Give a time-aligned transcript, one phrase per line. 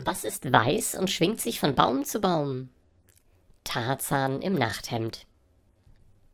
[0.00, 2.68] Was ist weiß und schwingt sich von Baum zu Baum?
[3.64, 5.26] Tarzan im Nachthemd.